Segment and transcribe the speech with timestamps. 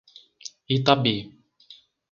[0.75, 1.15] Itabi